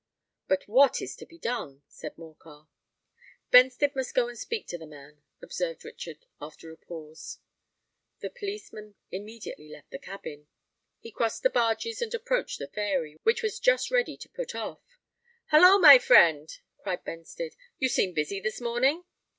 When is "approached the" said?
12.15-12.65